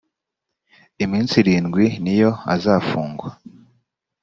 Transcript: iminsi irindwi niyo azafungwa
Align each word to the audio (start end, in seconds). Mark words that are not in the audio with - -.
iminsi 1.03 1.33
irindwi 1.41 1.85
niyo 2.03 2.31
azafungwa 2.53 3.29